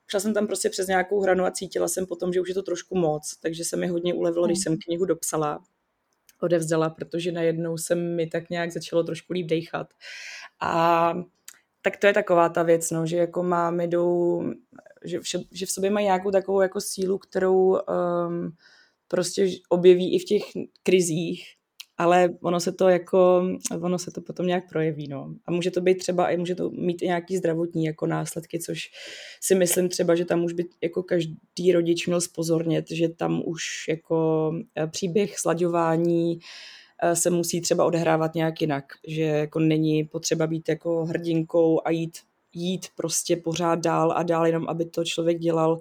[0.06, 2.62] šla jsem tam prostě přes nějakou hranu a cítila jsem potom, že už je to
[2.62, 4.62] trošku moc, takže se mi hodně ulevilo, když hmm.
[4.62, 5.58] jsem knihu dopsala,
[6.42, 9.86] odevzdala, protože najednou se mi tak nějak začalo trošku líp dechat.
[10.60, 11.14] A
[11.82, 14.42] tak to je taková ta věc, no, že jako máme jdou,
[15.04, 15.20] že,
[15.52, 18.56] že v sobě mají nějakou takovou jako sílu, kterou um,
[19.08, 20.42] prostě objeví i v těch
[20.82, 21.57] krizích
[21.98, 23.42] ale ono se to jako,
[23.80, 25.34] ono se to potom nějak projeví, no.
[25.46, 28.78] A může to být třeba, může to mít i nějaký zdravotní jako následky, což
[29.40, 33.64] si myslím třeba, že tam už by jako každý rodič měl spozornět, že tam už
[33.88, 36.38] jako eh, příběh slaďování
[37.02, 41.90] eh, se musí třeba odehrávat nějak jinak, že jako není potřeba být jako hrdinkou a
[41.90, 42.18] jít
[42.52, 45.78] jít prostě pořád dál a dál, jenom aby to člověk dělal.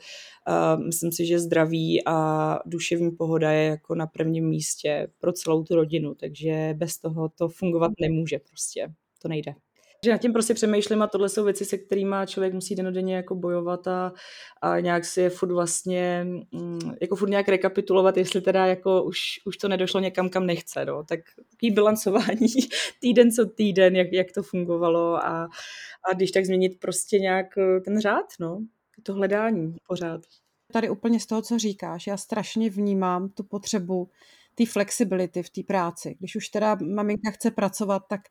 [0.86, 5.76] Myslím si, že zdraví a duševní pohoda je jako na prvním místě pro celou tu
[5.76, 8.94] rodinu, takže bez toho to fungovat nemůže prostě.
[9.22, 9.67] To nejde.
[10.06, 13.36] Že nad tím prostě přemýšlím a tohle jsou věci, se kterými člověk musí denodenně jako
[13.36, 14.14] bojovat a,
[14.62, 19.20] a nějak si je furt vlastně, mm, jako furt nějak rekapitulovat, jestli teda jako už,
[19.46, 21.04] už to nedošlo někam, kam nechce, no.
[21.04, 21.20] Tak
[21.52, 22.48] takový bilancování
[23.00, 25.48] týden co týden, jak, jak to fungovalo a,
[26.10, 28.60] a když tak změnit prostě nějak eh, ten řád, no.
[29.04, 30.22] To hledání pořád.
[30.74, 34.10] Tady úplně z toho, co říkáš, já strašně vnímám tu potřebu
[34.56, 36.16] té flexibility v té práci.
[36.20, 38.22] Když už teda maminka chce pracovat, tak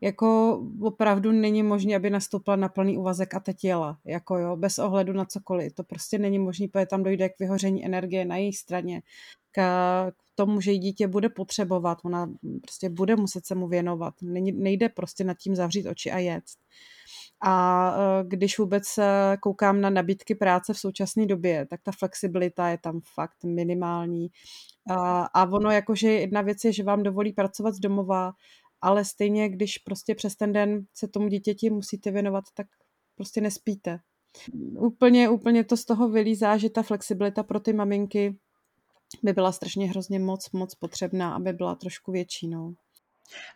[0.00, 4.78] jako opravdu není možné, aby nastoupila na plný úvazek a teď jela, jako jo, bez
[4.78, 5.72] ohledu na cokoliv.
[5.72, 9.02] To prostě není možné, protože tam dojde k vyhoření energie na její straně,
[9.52, 9.60] k,
[10.34, 12.30] tomu, že dítě bude potřebovat, ona
[12.62, 14.14] prostě bude muset se mu věnovat.
[14.52, 16.44] Nejde prostě nad tím zavřít oči a jet.
[17.42, 18.84] A e, když vůbec
[19.40, 24.28] koukám na nabídky práce v současné době, tak ta flexibilita je tam fakt minimální.
[25.34, 28.32] A ono jakože jedna věc je, že vám dovolí pracovat z domova,
[28.82, 32.66] ale stejně, když prostě přes ten den se tomu dítěti musíte věnovat, tak
[33.14, 33.98] prostě nespíte.
[34.78, 38.38] Úplně, úplně to z toho vylízá, že ta flexibilita pro ty maminky
[39.22, 42.48] by byla strašně hrozně moc, moc potřebná, aby byla trošku větší.
[42.48, 42.74] No.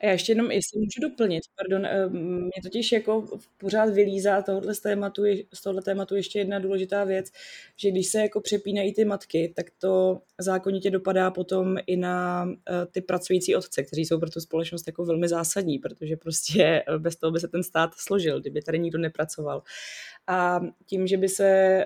[0.01, 4.75] A já ještě jenom, jestli můžu doplnit, pardon, eh, mě totiž jako pořád vylízá tohohle
[4.75, 5.23] z tématu,
[5.55, 7.31] z tohohle tématu ještě jedna důležitá věc,
[7.77, 12.87] že když se jako přepínají ty matky, tak to zákonitě dopadá potom i na eh,
[12.87, 17.17] ty pracující otce, kteří jsou pro tu společnost jako velmi zásadní, protože prostě eh, bez
[17.17, 19.63] toho by se ten stát složil, kdyby tady nikdo nepracoval.
[20.27, 21.85] A tím, že by se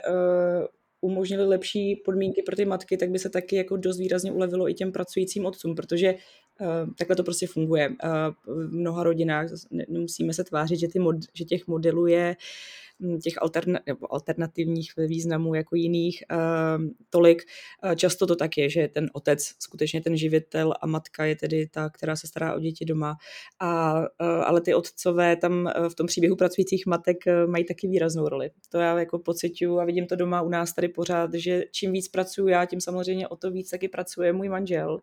[1.01, 4.75] umožnili lepší podmínky pro ty matky, tak by se taky jako dost výrazně ulevilo i
[4.75, 7.89] těm pracujícím otcům, protože uh, takhle to prostě funguje.
[7.89, 9.49] Uh, v mnoha rodinách
[9.89, 12.88] nemusíme se tvářit, že, ty mod, že těch modelů je Hm,
[13.23, 17.43] těch alterna, nebo alternativních významů jako jiných uh, tolik.
[17.85, 21.67] Uh, často to tak je, že ten otec, skutečně ten živitel a matka je tedy
[21.67, 23.17] ta, která se stará o děti doma.
[23.61, 28.51] A, uh, ale ty otcové tam v tom příběhu pracujících matek mají taky výraznou roli.
[28.69, 32.09] To já jako pocituju a vidím to doma u nás tady pořád, že čím víc
[32.09, 35.01] pracuju já, tím samozřejmě o to víc taky pracuje můj manžel.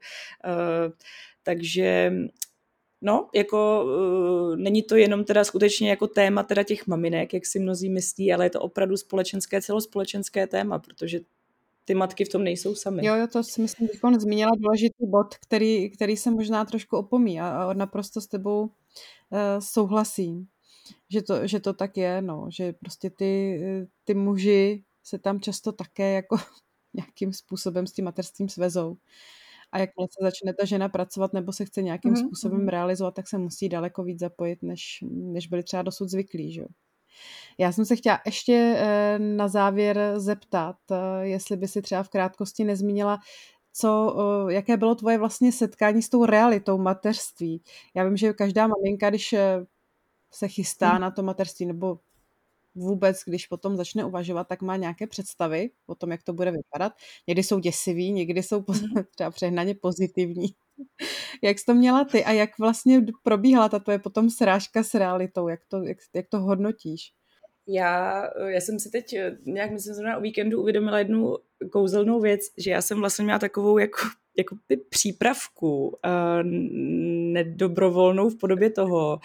[1.43, 2.12] Takže
[3.01, 7.60] No, jako uh, není to jenom teda skutečně jako téma teda těch maminek, jak si
[7.60, 11.19] mnozí myslí, ale je to opravdu společenské, celospolečenské téma, protože
[11.86, 13.05] ty matky v tom nejsou sami.
[13.05, 17.41] Jo, jo, to si myslím, že zmínila důležitý bod, který, který se možná trošku opomí
[17.41, 18.69] a, a naprosto s tebou uh,
[19.60, 20.47] souhlasím,
[21.10, 23.62] že to, že to tak je, no, že prostě ty,
[24.03, 26.38] ty muži se tam často také jako
[26.93, 28.97] nějakým způsobem s tím mateřstvím svezou
[29.75, 32.25] a jakmile se začne ta žena pracovat nebo se chce nějakým mm-hmm.
[32.25, 32.67] způsobem mhm.
[32.67, 36.53] realizovat, tak se musí daleko víc zapojit, než, než byli třeba dosud zvyklí.
[36.53, 36.65] Že?
[37.57, 42.09] Já jsem se chtěla ještě eh, na závěr zeptat, eh, jestli by si třeba v
[42.09, 43.19] krátkosti nezmínila,
[43.73, 44.15] co,
[44.49, 47.61] eh, jaké bylo tvoje vlastně setkání s tou realitou mateřství.
[47.95, 49.35] Já vím, že každá maminka, když
[50.31, 51.01] se chystá hmm.
[51.01, 51.99] na to mateřství nebo
[52.75, 56.93] vůbec, když potom začne uvažovat, tak má nějaké představy o tom, jak to bude vypadat.
[57.27, 59.03] Někdy jsou děsivý, někdy jsou mhm.
[59.15, 60.47] třeba přehnaně pozitivní.
[61.43, 65.47] jak jsi to měla ty a jak vlastně probíhala ta tvoje potom srážka s realitou?
[65.47, 67.13] Jak to, jak, jak to hodnotíš?
[67.67, 71.38] Já, já jsem si teď nějak, myslím, zrovna o víkendu uvědomila jednu
[71.71, 73.97] kouzelnou věc, že já jsem vlastně měla takovou jako
[74.38, 74.56] jako
[74.89, 75.93] přípravku uh,
[77.34, 79.19] nedobrovolnou v podobě toho,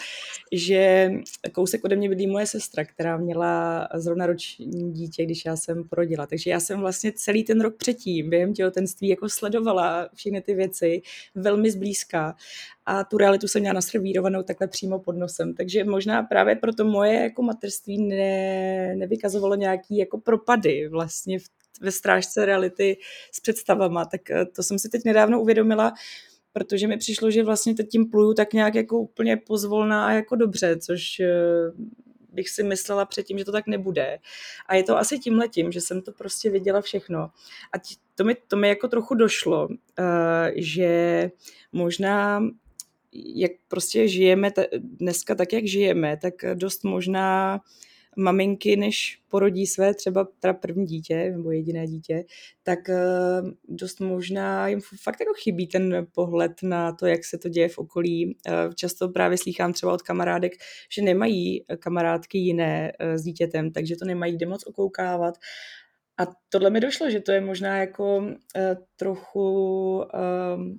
[0.52, 1.10] že
[1.52, 6.26] kousek ode mě bydlí moje sestra, která měla zrovna roční dítě, když já jsem porodila.
[6.26, 11.02] Takže já jsem vlastně celý ten rok předtím během těhotenství jako sledovala všechny ty věci
[11.34, 12.36] velmi zblízka
[12.86, 15.54] a tu realitu jsem měla naservírovanou takhle přímo pod nosem.
[15.54, 21.92] Takže možná právě proto moje jako materství ne, nevykazovalo nějaký jako propady vlastně v ve
[21.92, 22.96] strážce reality
[23.32, 25.92] s představama, tak eh, to jsem si teď nedávno uvědomila,
[26.52, 30.36] protože mi přišlo, že vlastně teď tím pluju tak nějak jako úplně pozvolná a jako
[30.36, 31.28] dobře, což eh,
[32.32, 34.18] bych si myslela předtím, že to tak nebude.
[34.66, 37.18] A je to asi tím letím, že jsem to prostě viděla všechno.
[37.72, 37.78] A
[38.14, 41.30] to mi, to mi jako trochu došlo, eh, že
[41.72, 42.42] možná
[43.12, 47.60] jak prostě žijeme dneska tak, jak žijeme, tak dost možná
[48.16, 52.24] maminky, než porodí své třeba teda první dítě nebo jediné dítě,
[52.62, 52.96] tak eh,
[53.68, 57.78] dost možná jim fakt jako chybí ten pohled na to, jak se to děje v
[57.78, 58.36] okolí.
[58.48, 60.52] Eh, často právě slýchám třeba od kamarádek,
[60.92, 65.34] že nemají kamarádky jiné eh, s dítětem, takže to nemají kde moc okoukávat.
[66.18, 68.26] A tohle mi došlo, že to je možná jako
[68.96, 70.04] trochu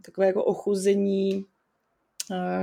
[0.02, 1.46] takové jako ochuzení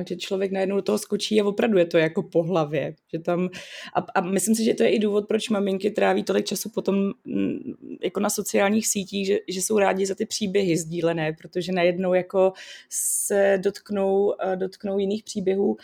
[0.08, 2.94] že člověk najednou do toho skočí a opravdu je to jako po hlavě.
[3.12, 3.48] Že tam,
[3.94, 7.12] a, a myslím si, že to je i důvod, proč maminky tráví tolik času potom
[7.24, 7.58] mm,
[8.02, 12.52] jako na sociálních sítích, že, že jsou rádi za ty příběhy sdílené, protože najednou jako
[12.90, 15.76] se dotknou, dotknou jiných příběhů,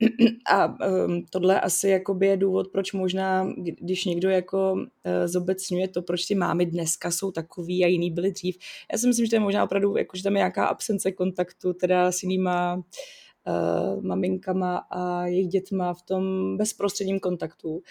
[0.46, 1.88] a um, tohle asi
[2.20, 4.82] je důvod, proč možná, když někdo jako uh,
[5.24, 8.58] zobecňuje to, proč ty mámy dneska jsou takový a jiný byly dřív.
[8.92, 11.72] Já si myslím, že to je možná opravdu, jako, že tam je nějaká absence kontaktu
[11.72, 17.82] teda s jinýma uh, maminkama a jejich dětma v tom bezprostředním kontaktu.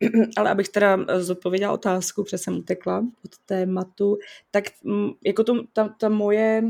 [0.36, 4.18] Ale abych teda zodpověděla otázku, protože jsem utekla od tématu,
[4.50, 6.62] tak mm, jako to, ta, ta moje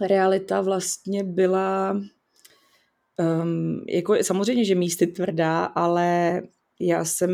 [0.00, 2.00] realita vlastně byla
[3.18, 6.42] Um, jako samozřejmě, že místy tvrdá, ale
[6.80, 7.30] já jsem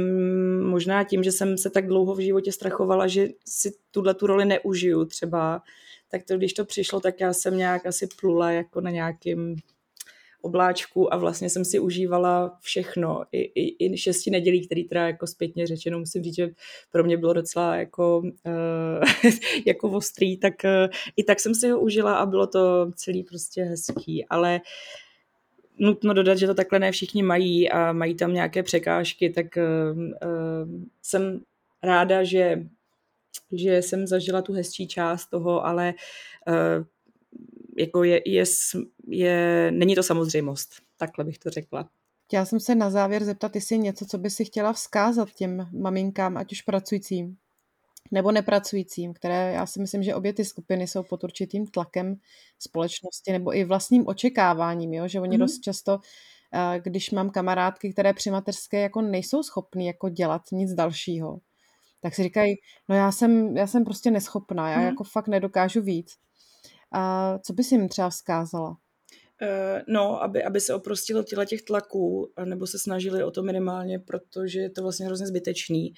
[0.65, 4.45] možná tím, že jsem se tak dlouho v životě strachovala, že si tuhle tu roli
[4.45, 5.63] neužiju třeba,
[6.11, 9.57] tak to, když to přišlo, tak já jsem nějak asi plula jako na nějakým
[10.43, 15.27] obláčku a vlastně jsem si užívala všechno, i, i, i šesti nedělí, který teda jako
[15.27, 16.51] zpětně řečeno musím říct, že
[16.93, 19.33] pro mě bylo docela jako, uh,
[19.67, 23.63] jako ostrý, tak uh, i tak jsem si ho užila a bylo to celý prostě
[23.63, 25.10] hezký, ale uh,
[25.81, 29.99] nutno dodat, že to takhle ne všichni mají a mají tam nějaké překážky, tak uh,
[29.99, 31.41] uh, jsem
[31.83, 32.63] ráda, že,
[33.53, 35.95] že jsem zažila tu hezčí část toho, ale
[36.49, 36.85] uh,
[37.79, 38.45] jako je, je,
[39.09, 41.89] je, není to samozřejmost, takhle bych to řekla.
[42.27, 46.37] Chtěla jsem se na závěr zeptat, jestli něco, co by si chtěla vzkázat těm maminkám,
[46.37, 47.37] ať už pracujícím
[48.11, 52.17] nebo nepracujícím, které já si myslím, že obě ty skupiny jsou pod určitým tlakem
[52.59, 55.09] společnosti nebo i vlastním očekáváním, jo?
[55.09, 55.41] že oni mm.
[55.41, 55.99] dost často,
[56.55, 61.39] eh, když mám kamarádky, které při mateřské jako nejsou schopny jako dělat nic dalšího,
[62.01, 62.55] tak si říkají,
[62.89, 64.85] no já jsem, já jsem prostě neschopná, já mm.
[64.85, 66.17] jako fakt nedokážu víc.
[66.93, 68.77] A co bys jim třeba vzkázala?
[69.43, 73.99] Eh, no, aby, aby se oprostilo těle těch tlaků, nebo se snažili o to minimálně,
[73.99, 75.95] protože je to vlastně hrozně zbytečný.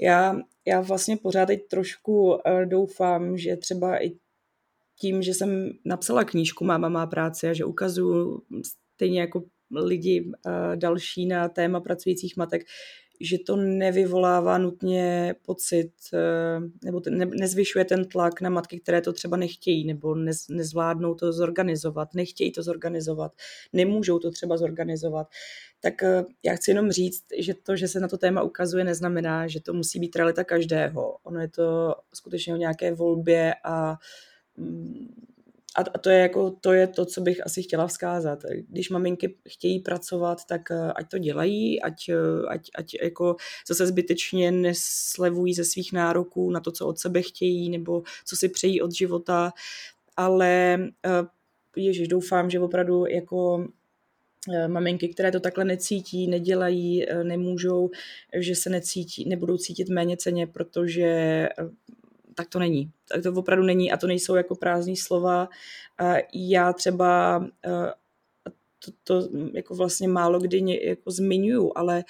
[0.00, 0.36] Já,
[0.66, 4.12] já vlastně pořád teď trošku eh, doufám, že třeba i
[5.00, 8.42] tím, že jsem napsala knížku Máma má práci a že ukazuju
[8.94, 9.44] stejně jako
[9.74, 12.62] lidi eh, další na téma pracujících matek,
[13.20, 19.12] že to nevyvolává nutně pocit, eh, nebo ne, nezvyšuje ten tlak na matky, které to
[19.12, 23.32] třeba nechtějí, nebo nez, nezvládnou to zorganizovat, nechtějí to zorganizovat,
[23.72, 25.26] nemůžou to třeba zorganizovat.
[25.80, 29.46] Tak eh, já chci jenom říct, že to, že se na to téma ukazuje, neznamená,
[29.46, 31.16] že to musí být realita každého.
[31.22, 33.96] Ono je to skutečně o nějaké volbě a
[35.76, 38.42] a to je, jako, to je to, co bych asi chtěla vzkázat.
[38.68, 43.36] Když maminky chtějí pracovat, tak eh, ať to dělají, ať, eh, ať, ať jako
[43.68, 48.48] zase zbytečně neslevují ze svých nároků na to, co od sebe chtějí, nebo co si
[48.48, 49.52] přejí od života,
[50.16, 51.10] ale eh,
[51.76, 53.68] ježiš, doufám, že opravdu jako
[54.66, 57.90] maminky, které to takhle necítí, nedělají, nemůžou,
[58.38, 61.48] že se necítí, nebudou cítit méně ceně, protože
[62.36, 62.90] tak to není.
[63.08, 65.48] Tak to opravdu není a to nejsou jako prázdné slova.
[66.34, 67.44] Já třeba
[68.84, 72.04] to, to jako vlastně málo kdy jako zmiňuju, ale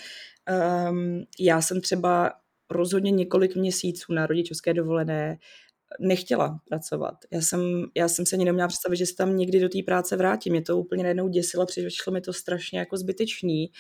[0.91, 2.33] um, já jsem třeba
[2.71, 5.39] rozhodně několik měsíců na rodičovské dovolené
[6.01, 7.15] nechtěla pracovat.
[7.31, 10.17] Já jsem, já jsem se ani neměla představit, že se tam někdy do té práce
[10.17, 10.53] vrátím.
[10.53, 13.71] Mě to úplně najednou děsilo, přišlo mi to strašně jako zbytečný.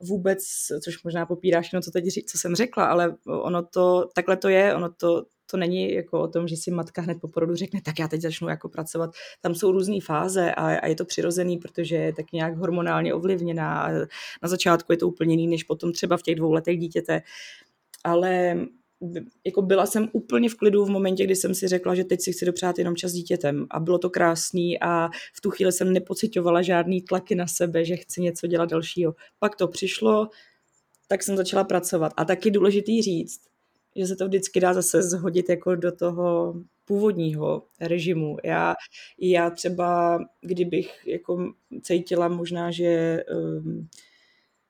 [0.00, 0.38] Vůbec,
[0.84, 4.74] což možná popíráš no, co teď co jsem řekla, ale ono to, takhle to je,
[4.74, 7.98] ono to, to není jako o tom, že si matka hned po porodu řekne, tak
[7.98, 9.10] já teď začnu jako pracovat.
[9.40, 13.88] Tam jsou různé fáze a, a je to přirozený, protože je tak nějak hormonálně ovlivněná.
[14.42, 17.22] Na začátku je to úplně jiný, než potom třeba v těch dvou letech dítěte.
[18.04, 18.56] Ale
[19.46, 22.32] jako byla jsem úplně v klidu v momentě, kdy jsem si řekla, že teď si
[22.32, 25.92] chci dopřát jenom čas s dítětem a bylo to krásný a v tu chvíli jsem
[25.92, 29.14] nepocitovala žádný tlaky na sebe, že chci něco dělat dalšího.
[29.38, 30.28] Pak to přišlo,
[31.08, 32.12] tak jsem začala pracovat.
[32.16, 33.40] A taky důležitý říct,
[33.96, 38.36] že se to vždycky dá zase zhodit jako do toho původního režimu.
[38.44, 38.74] Já,
[39.18, 43.88] já třeba, kdybych jako cítila možná, že um,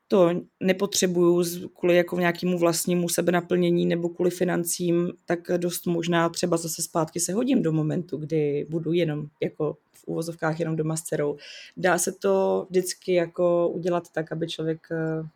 [0.08, 1.44] to nepotřebuju
[1.78, 7.32] kvůli jako nějakému vlastnímu sebenaplnění nebo kvůli financím, tak dost možná třeba zase zpátky se
[7.32, 11.36] hodím do momentu, kdy budu jenom jako v úvozovkách jenom doma s dcerou.
[11.76, 15.28] Dá se to vždycky jako udělat tak, aby člověk eh,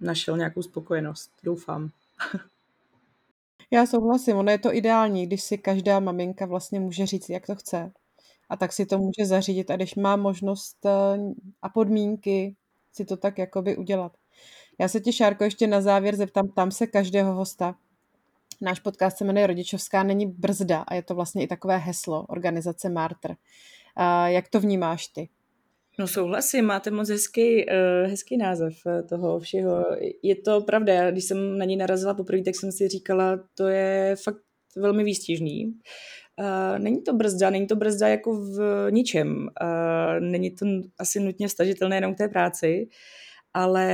[0.00, 1.30] našel nějakou spokojenost.
[1.42, 1.90] Doufám.
[3.70, 7.54] Já souhlasím, ono je to ideální, když si každá maminka vlastně může říct, jak to
[7.54, 7.92] chce.
[8.48, 11.18] A tak si to může zařídit a když má možnost eh,
[11.62, 12.56] a podmínky
[12.92, 14.12] si to tak jakoby udělat.
[14.78, 17.74] Já se tě, Šárko, ještě na závěr zeptám, tam se každého hosta.
[18.60, 22.88] Náš podcast se jmenuje Rodičovská není brzda a je to vlastně i takové heslo organizace
[22.88, 23.34] Martr.
[24.26, 25.28] Jak to vnímáš ty?
[25.98, 28.74] No souhlasím, máte moc hezký, uh, hezký název
[29.08, 29.84] toho všeho.
[30.22, 34.16] Je to pravda, když jsem na něj narazila poprvé, tak jsem si říkala, to je
[34.24, 34.42] fakt
[34.76, 35.74] velmi výstižný.
[36.40, 39.48] Uh, není to brzda, není to brzda jako v ničem.
[40.20, 40.66] Není to
[40.98, 42.88] asi nutně stažitelné jenom k té práci,
[43.54, 43.88] ale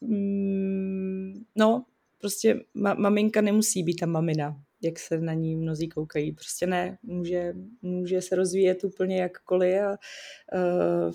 [0.00, 1.84] mm, no,
[2.20, 6.32] prostě ma- maminka nemusí být ta mamina, jak se na ní mnozí koukají.
[6.32, 11.12] Prostě ne, může, může se rozvíjet úplně jakkoliv a uh,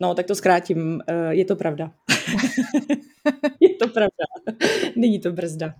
[0.00, 1.92] no, tak to zkrátím, uh, je to pravda.
[3.60, 4.24] je to pravda.
[4.96, 5.74] Není to brzda.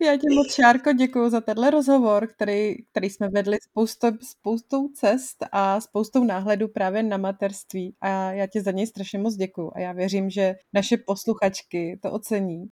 [0.00, 5.36] Já ti moc, Šárko, děkuji za tenhle rozhovor, který, který jsme vedli spoustou, spoustou cest
[5.52, 9.80] a spoustou náhledů právě na materství a já ti za něj strašně moc děkuji a
[9.80, 12.68] já věřím, že naše posluchačky to ocení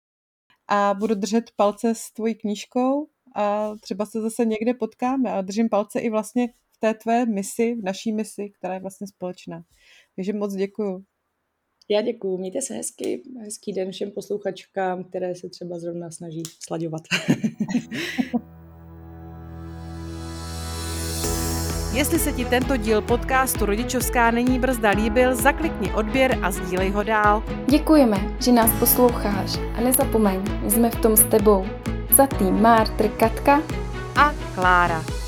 [0.69, 5.69] a budu držet palce s tvojí knížkou a třeba se zase někde potkáme a držím
[5.69, 9.63] palce i vlastně v té tvé misi, v naší misi, která je vlastně společná.
[10.17, 11.05] Takže moc děkuju.
[11.89, 17.03] Já děkuju, mějte se hezky, hezký den všem posluchačkám, které se třeba zrovna snaží slaďovat.
[21.95, 27.03] Jestli se ti tento díl podcastu Rodičovská není brzda líbil, zaklikni odběr a sdílej ho
[27.03, 27.43] dál.
[27.71, 31.92] Děkujeme, že nás posloucháš a nezapomeň, jsme v tom s tebou.
[32.13, 33.65] Za tým Mártr Katka
[34.17, 35.22] a Klára.